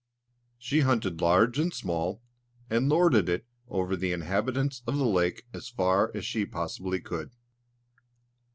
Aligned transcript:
She 0.57 0.79
hunted 0.79 1.21
large 1.21 1.59
and 1.59 1.71
small, 1.71 2.23
and 2.71 2.89
lorded 2.89 3.29
it 3.29 3.45
over 3.67 3.95
the 3.95 4.11
inhabitants 4.11 4.81
of 4.87 4.97
the 4.97 5.05
lake 5.05 5.43
as 5.53 5.69
far 5.69 6.11
as 6.15 6.25
she 6.25 6.43
possibly 6.43 6.99
could. 6.99 7.35